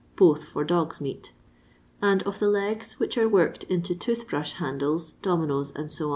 (both 0.15 0.43
for 0.43 0.63
dogs' 0.63 0.99
meat), 0.99 1.31
and 2.01 2.23
of 2.23 2.39
the 2.39 2.49
legs 2.49 2.93
which 2.93 3.19
are 3.19 3.29
worked 3.29 3.65
into 3.65 3.93
tooth 3.93 4.27
brush 4.27 4.53
handles, 4.53 5.11
dominoes, 5.21 5.71
&c., 5.91 6.03
Is. 6.03 6.09